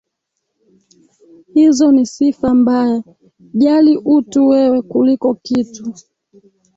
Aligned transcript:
Hizo 1.53 1.91
ni 1.91 2.05
sifa 2.05 2.53
mbaya, 2.53 3.03
jali 3.53 3.97
utu 3.97 4.47
wewe 4.47 4.81
kuliko 4.81 5.33
kitu. 5.33 5.93